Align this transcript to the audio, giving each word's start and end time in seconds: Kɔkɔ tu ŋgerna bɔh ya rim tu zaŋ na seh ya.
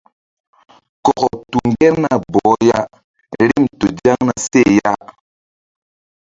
Kɔkɔ 1.03 1.25
tu 1.51 1.57
ŋgerna 1.71 2.11
bɔh 2.31 2.51
ya 2.69 2.79
rim 3.47 3.63
tu 3.79 3.87
zaŋ 4.01 4.19
na 4.27 4.33
seh 4.45 4.69
ya. 4.77 4.91